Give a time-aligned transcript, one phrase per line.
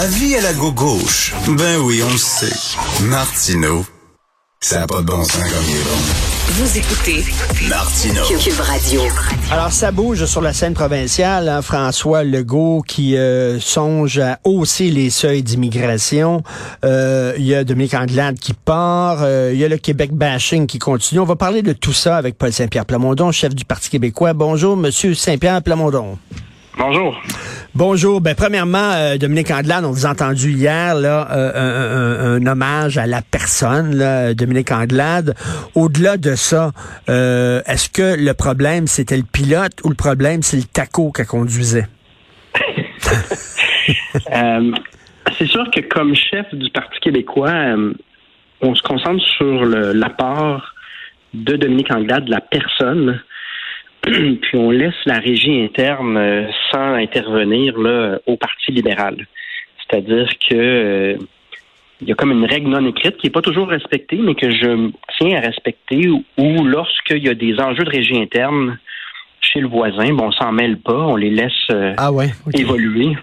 [0.00, 1.34] Avis à la gauche.
[1.48, 2.54] Ben oui, on le sait.
[3.04, 3.84] Martineau,
[4.60, 5.98] ça n'a pas de bon sens comme il est bon.
[6.50, 7.24] Vous écoutez.
[8.38, 9.00] Cube Radio.
[9.50, 11.48] Alors, ça bouge sur la scène provinciale.
[11.48, 16.42] hein, François Legault qui euh, songe à hausser les seuils d'immigration.
[16.84, 19.18] Euh, Il y a Dominique Anglade qui part.
[19.22, 21.20] Euh, Il y a le Québec bashing qui continue.
[21.20, 24.32] On va parler de tout ça avec Paul Saint-Pierre Plamondon, chef du Parti québécois.
[24.32, 26.18] Bonjour, Monsieur Saint-Pierre Plamondon.
[26.78, 27.16] Bonjour.
[27.78, 28.20] Bonjour.
[28.20, 33.22] Ben, premièrement, euh, Dominique Anglade, on vous a entendu hier euh, un, hommage à la
[33.22, 35.36] personne, là, Dominique Anglade.
[35.76, 36.72] Au-delà de ça,
[37.08, 41.26] euh, est-ce que le problème, c'était le pilote ou le problème, c'est le taco qu'elle
[41.26, 41.86] conduisait?
[45.38, 47.76] C'est sûr que comme chef du Parti québécois,
[48.60, 50.74] on se concentre sur l'apport
[51.32, 53.22] de Dominique Anglade, de la personne,
[54.42, 59.26] puis on laisse la régie interne euh, sans intervenir là, au Parti libéral.
[59.78, 61.16] C'est-à-dire que euh,
[62.00, 64.50] il y a comme une règle non écrite qui n'est pas toujours respectée, mais que
[64.50, 68.78] je tiens à respecter, où, lorsqu'il y a des enjeux de régie interne
[69.40, 72.30] chez le voisin, bon, on s'en mêle pas, on les laisse euh, Ah ouais?
[72.54, 73.16] évoluer.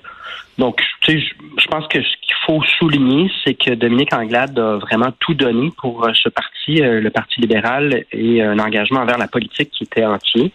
[0.58, 4.78] Donc, tu sais, je, pense que ce qu'il faut souligner, c'est que Dominique Anglade a
[4.78, 9.18] vraiment tout donné pour euh, ce parti, euh, le Parti libéral, et un engagement envers
[9.18, 10.52] la politique qui était entier.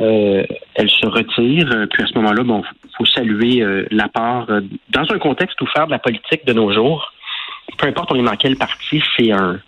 [0.00, 2.62] Euh, elle se retire, euh, puis à ce moment-là, bon,
[2.96, 4.60] faut saluer euh, l'apport euh,
[4.90, 7.12] dans un contexte où faire de la politique de nos jours,
[7.78, 9.60] peu importe on est dans quel parti, c'est un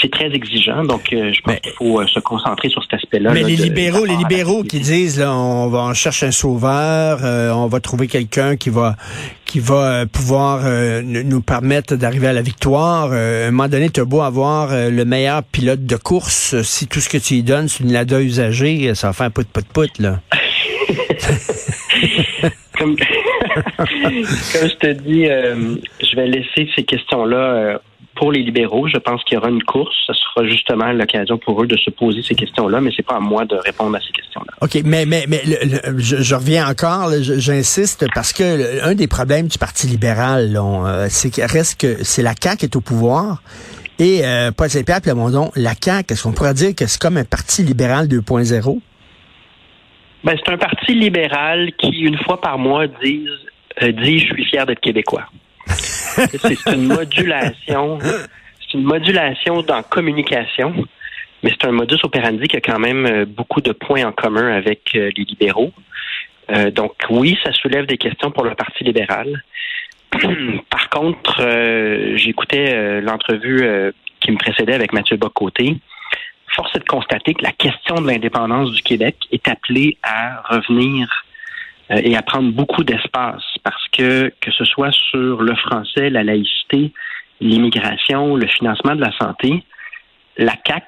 [0.00, 0.84] c'est très exigeant.
[0.84, 3.32] Donc, euh, je pense qu'il faut euh, se concentrer sur cet aspect-là.
[3.32, 6.30] Mais là, les de- libéraux, les libéraux qui disent là, on va on cherche un
[6.30, 8.96] sauveur, euh, on va trouver quelqu'un qui va
[9.44, 13.10] qui va euh, pouvoir euh, nous permettre d'arriver à la victoire.
[13.12, 16.86] Euh, à un moment donné, tu as beau avoir le meilleur pilote de course, si
[16.86, 19.66] tout ce que tu lui donnes, c'est une Lada usagée, ça va faire pout pout
[19.66, 20.20] pout là.
[22.78, 22.96] comme,
[23.76, 27.78] comme je te dis, euh, je vais laisser ces questions-là euh,
[28.16, 28.88] pour les libéraux.
[28.88, 29.94] Je pense qu'il y aura une course.
[30.06, 33.20] Ce sera justement l'occasion pour eux de se poser ces questions-là, mais c'est pas à
[33.20, 34.52] moi de répondre à ces questions-là.
[34.60, 38.94] OK, mais mais mais le- le- je, je reviens encore, j'insiste parce que le- un
[38.94, 42.76] des problèmes du Parti libéral, euh, c'est qu'il reste que c'est la CAQ qui est
[42.76, 43.42] au pouvoir.
[43.98, 47.24] Et euh, Paul Saint-Pierre Plamondon, la CAQ, est-ce qu'on pourrait dire que c'est comme un
[47.24, 48.80] parti libéral 2.0?
[50.24, 53.26] Ben, c'est un parti libéral qui, une fois par mois, dit,
[53.82, 55.24] euh, dit je suis fier d'être québécois.
[56.16, 57.98] C'est une modulation.
[58.00, 60.74] C'est une modulation dans communication,
[61.42, 64.52] mais c'est un modus operandi qui a quand même euh, beaucoup de points en commun
[64.52, 65.72] avec euh, les libéraux.
[66.50, 69.42] Euh, donc oui, ça soulève des questions pour le Parti libéral.
[70.70, 71.42] Par contre,
[72.14, 75.76] j'écoutais l'entrevue qui me précédait avec Mathieu Bocoté.
[76.54, 81.25] Force est de constater que la question de l'indépendance du Québec est appelée à revenir
[81.90, 86.92] et à prendre beaucoup d'espace parce que que ce soit sur le français, la laïcité,
[87.40, 89.62] l'immigration, le financement de la santé,
[90.36, 90.84] la CAC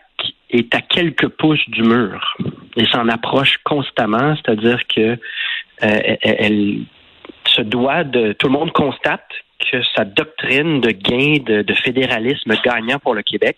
[0.51, 2.37] est à quelques pouces du mur
[2.77, 5.17] et s'en approche constamment, c'est-à-dire que euh,
[5.81, 6.79] elle, elle
[7.45, 9.29] se doit de tout le monde constate
[9.71, 13.57] que sa doctrine de gain de, de fédéralisme gagnant pour le Québec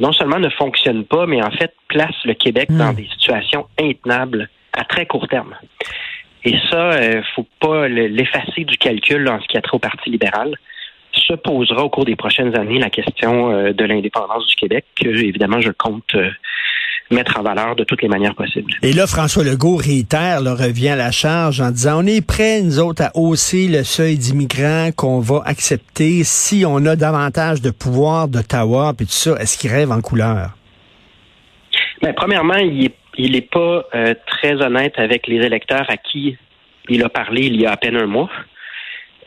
[0.00, 2.78] non seulement ne fonctionne pas, mais en fait place le Québec Hmm.
[2.78, 5.54] dans des situations intenables à très court terme.
[6.44, 9.78] Et ça, euh, faut pas le- l'effacer du calcul en ce qui a trait au
[9.78, 10.54] Parti libéral.
[11.14, 15.08] Se posera au cours des prochaines années la question euh, de l'indépendance du Québec, que
[15.08, 16.30] évidemment je compte euh,
[17.10, 18.72] mettre en valeur de toutes les manières possibles.
[18.82, 22.62] Et là, François Legault réitère, là, revient à la charge en disant, on est prêts,
[22.62, 27.70] nous autres, à hausser le seuil d'immigrants qu'on va accepter si on a davantage de
[27.70, 29.36] pouvoir d'Ottawa, puis tout ça.
[29.38, 30.52] Est-ce qu'il rêve en couleur?
[32.00, 36.36] Ben, premièrement, il est, il est pas euh, très honnête avec les électeurs à qui
[36.88, 38.30] il a parlé il y a à peine un mois.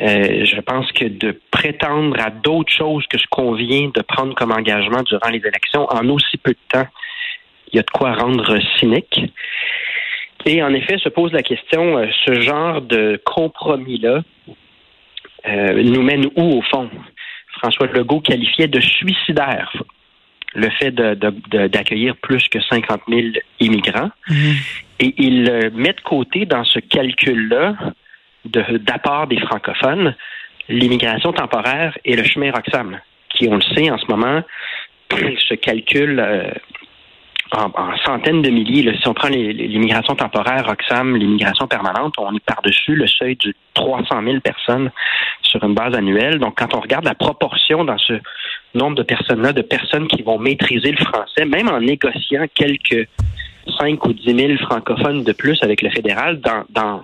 [0.01, 4.35] Euh, je pense que de prétendre à d'autres choses que ce qu'on vient de prendre
[4.35, 6.88] comme engagement durant les élections en aussi peu de temps,
[7.72, 9.22] il y a de quoi rendre cynique.
[10.45, 14.22] Et en effet, se pose la question, euh, ce genre de compromis-là
[15.47, 16.89] euh, nous mène où au fond?
[17.59, 19.71] François Legault qualifiait de suicidaire
[20.56, 23.22] le fait d'accueillir plus que 50 000
[23.60, 24.10] immigrants.
[25.00, 27.75] Et il euh, met de côté dans ce calcul-là
[28.46, 30.16] de- d'apport des francophones
[30.68, 33.00] l'immigration temporaire et le chemin Roxham,
[33.30, 34.42] qui, on le sait, en ce moment,
[35.12, 36.52] se calcule euh,
[37.56, 38.84] en, en centaines de milliers.
[38.84, 38.92] là.
[39.00, 44.22] Si on prend l'immigration temporaire, Roxham, l'immigration permanente, on est par-dessus le seuil de 300
[44.24, 44.92] 000 personnes
[45.42, 46.40] sur une base annuelle.
[46.40, 48.13] Donc, quand on regarde la proportion dans ce
[48.74, 53.07] nombre de personnes-là, de personnes qui vont maîtriser le français, même en négociant quelques
[53.80, 57.04] 5 ou 10 000 francophones de plus avec le fédéral, dans, dans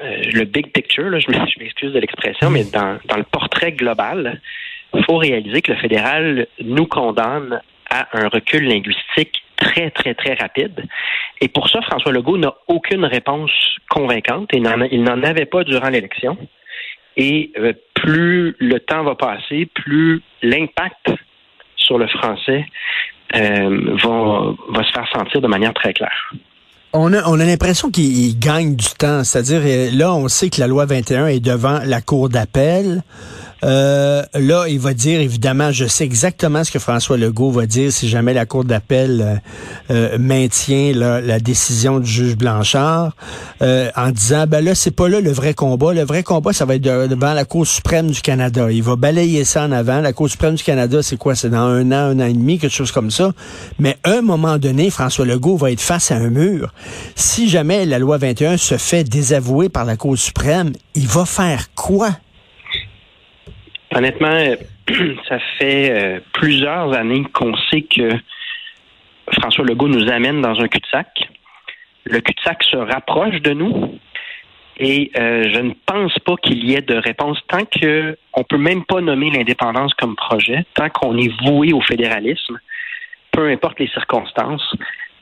[0.00, 4.40] le big picture, là, je m'excuse de l'expression, mais dans, dans le portrait global,
[4.94, 7.60] il faut réaliser que le fédéral nous condamne
[7.90, 10.84] à un recul linguistique très, très, très rapide.
[11.40, 13.50] Et pour ça, François Legault n'a aucune réponse
[13.88, 16.36] convaincante et il n'en avait pas durant l'élection.
[17.16, 21.12] Et euh, plus le temps va passer, plus l'impact
[21.76, 22.64] sur le français
[23.34, 26.32] euh, va, va se faire sentir de manière très claire.
[26.94, 29.24] On a, on a l'impression qu'il gagne du temps.
[29.24, 33.02] C'est-à-dire, euh, là, on sait que la loi 21 est devant la Cour d'appel.
[33.64, 37.92] Euh, là, il va dire, évidemment, je sais exactement ce que François Legault va dire
[37.92, 39.36] si jamais la Cour d'appel euh,
[39.90, 43.14] euh, maintient la décision du juge Blanchard,
[43.60, 45.92] en disant, ben là, c'est pas là le vrai combat.
[45.92, 48.70] Le vrai combat, ça va être devant la Cour suprême du Canada.
[48.70, 50.00] Il va balayer ça en avant.
[50.00, 51.34] La Cour suprême du Canada, c'est quoi?
[51.34, 53.32] C'est dans un an, un an et demi, quelque chose comme ça.
[53.78, 56.72] Mais à un moment donné, François Legault va être face à un mur.
[57.14, 61.68] Si jamais la loi 21 se fait désavouer par la Cour suprême, il va faire
[61.74, 62.10] quoi?
[63.94, 64.56] Honnêtement,
[65.28, 68.10] ça fait euh, plusieurs années qu'on sait que
[69.38, 71.28] François Legault nous amène dans un cul-de-sac.
[72.04, 73.98] Le cul-de-sac se rapproche de nous
[74.78, 78.56] et euh, je ne pense pas qu'il y ait de réponse tant que on peut
[78.56, 82.58] même pas nommer l'indépendance comme projet, tant qu'on est voué au fédéralisme,
[83.30, 84.74] peu importe les circonstances.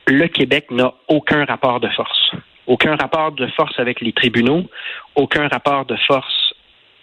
[0.07, 2.31] Le Québec n'a aucun rapport de force.
[2.67, 4.63] Aucun rapport de force avec les tribunaux,
[5.15, 6.50] aucun rapport de force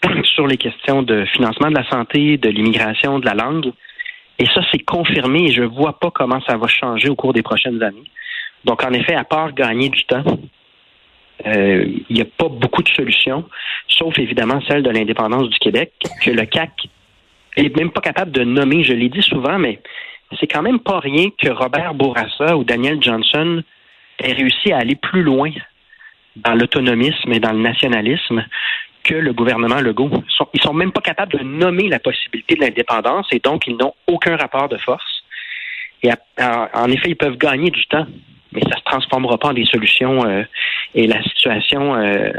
[0.35, 3.73] sur les questions de financement de la santé, de l'immigration, de la langue.
[4.39, 7.33] Et ça, c'est confirmé et je ne vois pas comment ça va changer au cours
[7.33, 8.05] des prochaines années.
[8.65, 10.25] Donc, en effet, à part gagner du temps,
[11.47, 13.45] euh, il n'y a pas beaucoup de solutions,
[13.89, 15.93] sauf évidemment celle de l'indépendance du Québec,
[16.23, 16.89] que le CAC
[17.57, 18.83] est même pas capable de nommer.
[18.83, 19.81] Je l'ai dit souvent, mais
[20.39, 23.63] c'est quand même pas rien que Robert Bourassa ou Daniel Johnson
[24.19, 25.51] aient réussi à aller plus loin
[26.37, 28.45] dans l'autonomisme et dans le nationalisme
[29.09, 30.11] que le gouvernement Legault.
[30.13, 33.77] Ils sont, sont même pas capables de nommer la possibilité de l'indépendance et donc ils
[33.77, 35.25] n'ont aucun rapport de force.
[36.03, 38.07] Et en effet, ils peuvent gagner du temps,
[38.53, 40.43] mais ça se transformera pas en des solutions euh,
[40.95, 42.31] et la situation euh,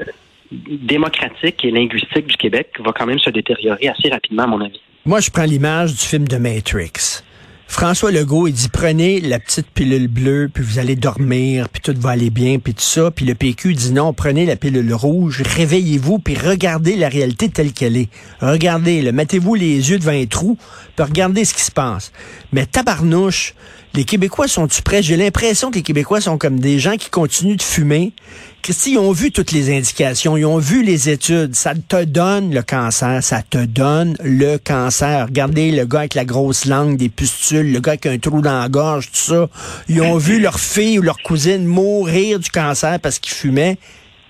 [0.52, 4.80] démocratique et linguistique du Québec va quand même se détériorer assez rapidement, à mon avis.
[5.06, 7.24] Moi, je prends l'image du film de Matrix.
[7.70, 11.94] François Legault, il dit prenez la petite pilule bleue, puis vous allez dormir, puis tout
[11.98, 13.12] va aller bien, puis tout ça.
[13.12, 17.72] Puis le PQ dit non, prenez la pilule rouge, réveillez-vous, puis regardez la réalité telle
[17.72, 18.10] qu'elle est.
[18.42, 20.58] Regardez, mettez-vous les yeux devant un trou,
[20.96, 22.12] puis regardez ce qui se passe.
[22.52, 23.54] Mais tabarnouche,
[23.96, 25.02] les Québécois sont-ils prêts?
[25.02, 28.14] J'ai l'impression que les Québécois sont comme des gens qui continuent de fumer.
[28.62, 31.56] Christy, ils ont vu toutes les indications, ils ont vu les études.
[31.56, 35.26] Ça te donne le cancer, ça te donne le cancer.
[35.26, 38.60] Regardez le gars avec la grosse langue, des pustules, le gars avec un trou dans
[38.60, 39.50] la gorge, tout ça.
[39.88, 43.78] Ils ont vu leur fille ou leur cousine mourir du cancer parce qu'ils fumaient.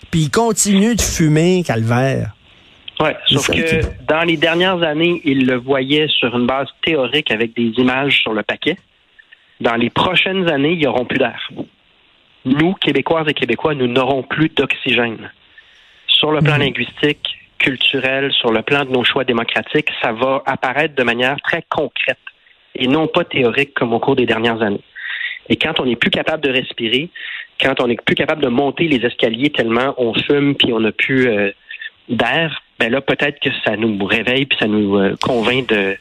[0.09, 2.33] Puis ils continuent de fumer, calvaire.
[3.01, 7.56] Oui, sauf que dans les dernières années, ils le voyaient sur une base théorique avec
[7.56, 8.77] des images sur le paquet
[9.59, 11.50] dans les prochaines années, il n'y aura plus d'air.
[12.45, 15.31] Nous, Québécoises et Québécois, nous n'aurons plus d'oxygène.
[16.07, 16.61] Sur le plan mhm.
[16.61, 21.63] linguistique, culturel, sur le plan de nos choix démocratiques, ça va apparaître de manière très
[21.69, 22.17] concrète
[22.75, 24.83] et non pas théorique comme au cours des dernières années.
[25.50, 27.09] Et quand on n'est plus capable de respirer,
[27.59, 30.91] quand on n'est plus capable de monter les escaliers tellement on fume puis on n'a
[30.91, 31.51] plus euh,
[32.07, 35.97] d'air, ben là peut-être que ça nous réveille puis ça nous euh, convainc de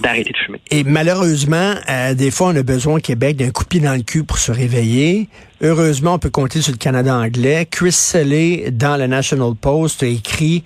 [0.00, 0.60] d'arrêter de fumer.
[0.70, 3.94] Et malheureusement, euh, des fois, on a besoin au Québec d'un coup de pied dans
[3.94, 5.28] le cul pour se réveiller.
[5.60, 7.66] Heureusement, on peut compter sur le Canada anglais.
[7.70, 10.64] Chris Selley, dans le National Post, a écrit,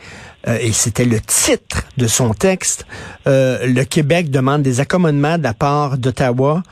[0.48, 2.86] euh, et c'était le titre de son texte,
[3.26, 6.62] euh, le Québec demande des accommodements de la part d'Ottawa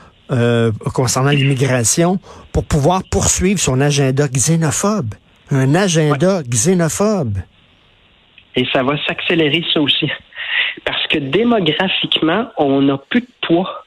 [0.91, 2.19] concernant l'immigration
[2.51, 5.13] pour pouvoir poursuivre son agenda xénophobe.
[5.51, 7.37] Un agenda xénophobe.
[8.55, 10.09] Et ça va s'accélérer, ça aussi
[10.83, 13.85] parce que démographiquement, on n'a plus de poids.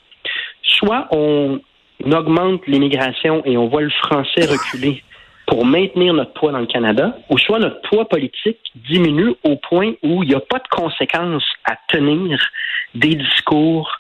[0.63, 1.61] Soit on
[2.05, 5.03] augmente l'immigration et on voit le français reculer
[5.47, 9.95] pour maintenir notre poids dans le Canada, ou soit notre poids politique diminue au point
[10.03, 12.39] où il n'y a pas de conséquences à tenir
[12.95, 13.91] des discours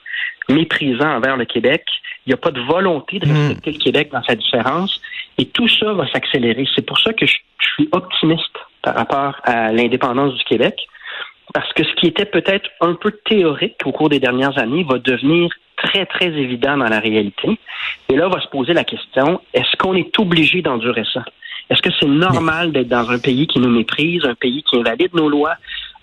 [0.50, 1.84] méprisants envers le Québec.
[2.26, 3.32] Il n'y a pas de volonté de hmm.
[3.32, 5.00] respecter le Québec dans sa différence.
[5.38, 6.66] Et tout ça va s'accélérer.
[6.74, 10.86] C'est pour ça que je suis optimiste par rapport à l'indépendance du Québec
[11.54, 14.98] parce que ce qui était peut-être un peu théorique au cours des dernières années va
[14.98, 17.58] devenir très, très évident dans la réalité.
[18.08, 21.24] Et là, on va se poser la question, est-ce qu'on est obligé d'endurer ça?
[21.70, 25.14] Est-ce que c'est normal d'être dans un pays qui nous méprise, un pays qui invalide
[25.14, 25.54] nos lois,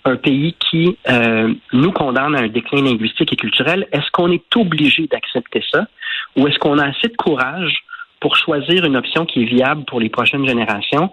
[0.06, 3.88] un pays qui euh, nous condamne à un déclin linguistique et culturel?
[3.92, 5.88] Est-ce qu'on est obligé d'accepter ça?
[6.36, 7.84] Ou est-ce qu'on a assez de courage
[8.20, 11.12] pour choisir une option qui est viable pour les prochaines générations?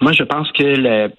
[0.00, 1.12] Moi, je pense que le,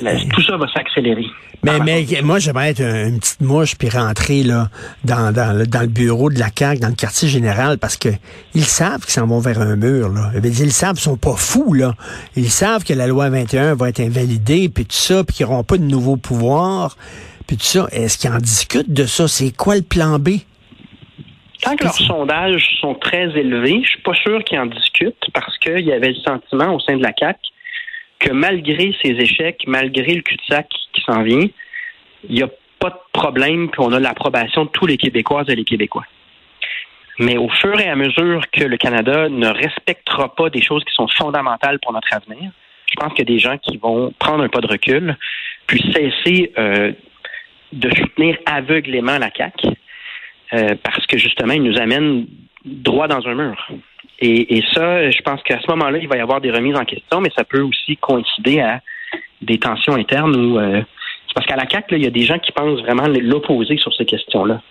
[0.00, 1.26] tout ça va s'accélérer.
[1.64, 4.68] Mais, mais moi, j'aimerais être une petite mouche puis rentrer là
[5.02, 8.10] dans, dans, le, dans le bureau de la CAQ, dans le quartier général, parce que
[8.54, 10.10] ils savent qu'ils s'en vont vers un mur.
[10.10, 10.30] Là.
[10.42, 11.72] Ils savent, ils sont pas fous.
[11.72, 11.94] là.
[12.36, 15.64] Ils savent que la loi 21 va être invalidée, puis tout ça, puis qu'ils n'auront
[15.64, 16.96] pas de nouveaux pouvoirs,
[17.46, 17.88] puis tout ça.
[17.92, 19.26] Est-ce qu'ils en discutent de ça?
[19.26, 20.40] C'est quoi le plan B?
[21.62, 25.56] Tant que leurs sondages sont très élevés, je suis pas sûr qu'ils en discutent parce
[25.58, 27.38] qu'il y avait le sentiment au sein de la CAQ
[28.24, 31.46] que malgré ces échecs, malgré le cul-de-sac qui s'en vient,
[32.28, 35.54] il n'y a pas de problème, puis on a l'approbation de tous les Québécoises et
[35.54, 36.06] les Québécois.
[37.18, 40.94] Mais au fur et à mesure que le Canada ne respectera pas des choses qui
[40.94, 42.50] sont fondamentales pour notre avenir,
[42.86, 45.16] je pense qu'il y a des gens qui vont prendre un pas de recul,
[45.66, 46.92] puis cesser euh,
[47.72, 49.68] de soutenir aveuglément la CAQ,
[50.54, 52.26] euh, parce que justement, ils nous amènent
[52.64, 53.68] droit dans un mur.
[54.20, 57.20] Et, ça, je pense qu'à ce moment-là, il va y avoir des remises en question,
[57.20, 58.80] mais ça peut aussi coïncider à
[59.42, 60.82] des tensions internes ou euh,
[61.34, 64.04] parce qu'à la CAC, il y a des gens qui pensent vraiment l'opposé sur ces
[64.04, 64.62] questions-là.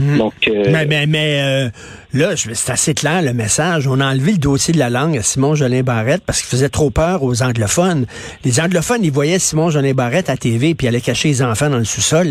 [0.00, 1.68] Donc, euh, mais mais, mais euh,
[2.12, 3.86] là, c'est assez clair le message.
[3.86, 6.68] On a enlevé le dossier de la langue à Simon Jolin Barrette parce qu'il faisait
[6.68, 8.06] trop peur aux anglophones.
[8.44, 11.78] Les anglophones, ils voyaient Simon Jolin Barrette à TV puis allaient cacher les enfants dans
[11.78, 12.26] le sous-sol.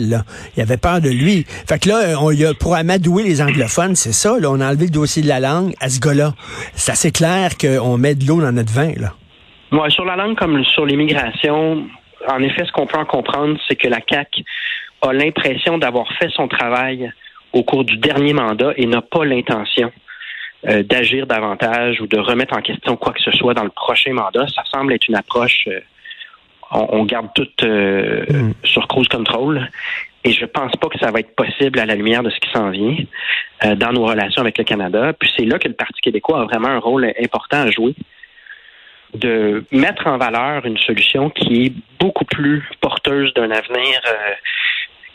[0.57, 1.45] Ils avaient peur de lui.
[1.47, 4.37] Fait que là, on y a, pour amadouer les anglophones, c'est ça.
[4.39, 6.33] Là, on a enlevé le dossier de la langue à ce gars-là.
[6.73, 8.91] C'est assez clair qu'on met de l'eau dans notre vin.
[8.97, 9.13] Là.
[9.71, 11.87] Ouais, sur la langue comme sur l'immigration,
[12.27, 14.43] en effet, ce qu'on peut en comprendre, c'est que la CAC
[15.01, 17.11] a l'impression d'avoir fait son travail
[17.53, 19.91] au cours du dernier mandat et n'a pas l'intention
[20.67, 24.13] euh, d'agir davantage ou de remettre en question quoi que ce soit dans le prochain
[24.13, 24.47] mandat.
[24.47, 25.79] Ça semble être une approche, euh,
[26.71, 28.53] on, garde tout euh, mm.
[28.63, 29.69] sur cruise control.
[30.23, 32.49] Et je pense pas que ça va être possible à la lumière de ce qui
[32.51, 32.95] s'en vient
[33.75, 35.11] dans nos relations avec le Canada.
[35.11, 37.93] Puis c'est là que le Parti québécois a vraiment un rôle important à jouer
[39.13, 43.99] de mettre en valeur une solution qui est beaucoup plus porteuse d'un avenir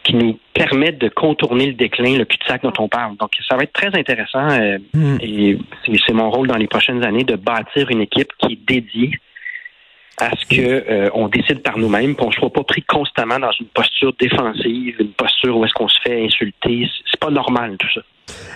[0.08, 3.16] qui nous permettent de contourner le déclin, le cul-de-sac dont on parle.
[3.16, 5.18] Donc, ça va être très intéressant euh, hmm.
[5.20, 9.12] et c'est mon rôle dans les prochaines années de bâtir une équipe qui est dédiée
[10.18, 10.60] à ce que
[10.90, 14.96] euh, on décide par nous-mêmes, qu'on ne soit pas pris constamment dans une posture défensive,
[14.98, 16.88] une posture où est-ce qu'on se fait insulter.
[17.10, 18.00] C'est pas normal tout ça.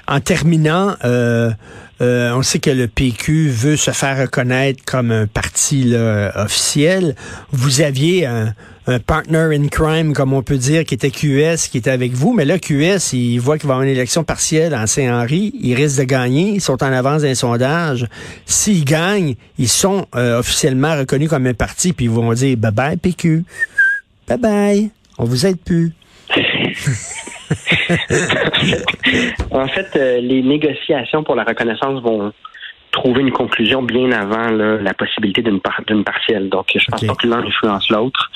[0.08, 1.50] En terminant, euh,
[2.00, 5.94] euh, on sait que le PQ veut se faire reconnaître comme un parti
[6.34, 7.14] officiel.
[7.52, 8.54] Vous aviez un,
[9.06, 12.44] partner in crime, comme on peut dire, qui était QS, qui était avec vous, mais
[12.44, 15.52] là, QS, il voit qu'il va avoir une élection partielle en Saint-Henri.
[15.60, 16.54] Ils risquent de gagner.
[16.54, 18.08] Ils sont en avance d'un sondage.
[18.44, 22.96] S'ils gagnent, ils sont euh, officiellement reconnus comme un parti, puis ils vont dire bye-bye,
[22.96, 23.44] PQ.
[24.28, 24.90] Bye-bye.
[25.18, 25.92] On vous aide plus.
[29.50, 32.32] en fait, euh, les négociations pour la reconnaissance vont
[32.90, 36.48] trouver une conclusion bien avant la possibilité d'une partielle.
[36.50, 38.30] Donc, je pense pas que l'un influence l'autre.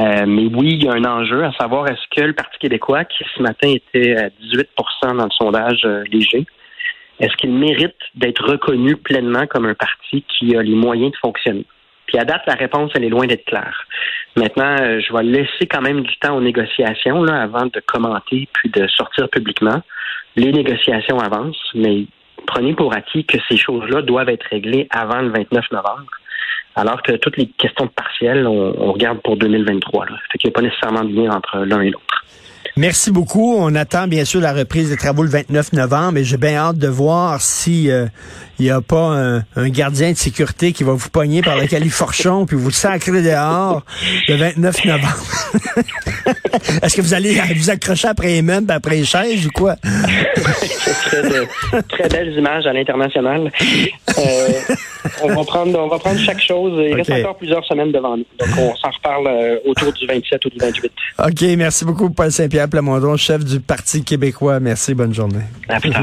[0.00, 3.04] Euh, mais oui, il y a un enjeu à savoir est-ce que le Parti québécois,
[3.04, 6.46] qui ce matin était à 18% dans le sondage euh, léger,
[7.20, 11.66] est-ce qu'il mérite d'être reconnu pleinement comme un parti qui a les moyens de fonctionner?
[12.12, 13.86] Puis à date, la réponse, elle est loin d'être claire.
[14.36, 18.50] Maintenant, euh, je vais laisser quand même du temps aux négociations là, avant de commenter
[18.52, 19.80] puis de sortir publiquement.
[20.36, 22.04] Les négociations avancent, mais
[22.46, 26.10] prenez pour acquis que ces choses-là doivent être réglées avant le 29 novembre.
[26.76, 30.04] Alors que toutes les questions de partiel, on, regarde pour 2023.
[30.04, 30.16] Là.
[30.30, 32.24] Fait qu'il n'y a pas nécessairement de lien entre l'un et l'autre.
[32.76, 33.56] Merci beaucoup.
[33.58, 36.78] On attend bien sûr la reprise des travaux le 29 novembre et j'ai bien hâte
[36.78, 38.06] de voir si euh,
[38.58, 42.46] il n'y a pas un, gardien de sécurité qui va vous pogner par le califorchon
[42.46, 43.84] puis vous sacrer dehors
[44.28, 45.26] le 29 novembre.
[46.82, 49.76] Est-ce que vous allez vous accrocher après les meubles, après les chaises ou quoi?
[49.82, 51.46] Ce serait de
[51.88, 53.50] très belles images à l'international.
[54.18, 54.74] Euh,
[55.22, 56.72] on, va prendre, on va prendre chaque chose.
[56.86, 58.26] Il reste encore plusieurs semaines devant nous.
[58.38, 60.92] Donc, on s'en reparle euh, autour du 27 ou du 28.
[61.26, 61.42] OK.
[61.56, 64.60] Merci beaucoup, Paul Saint-Pierre Plamondon, chef du Parti québécois.
[64.60, 64.94] Merci.
[64.94, 65.44] Bonne journée.
[65.68, 66.02] À plus tard.